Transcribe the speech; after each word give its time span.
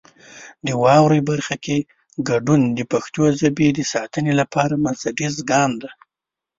د 0.65 0.67
واورئ 0.83 1.21
برخه 1.29 1.55
کې 1.65 1.77
ګډون 2.29 2.61
د 2.77 2.79
پښتو 2.91 3.23
ژبې 3.39 3.67
د 3.73 3.79
ساتنې 3.93 4.33
لپاره 4.41 4.73
بنسټیز 4.83 5.35
ګام 5.51 5.71
دی. 5.81 5.89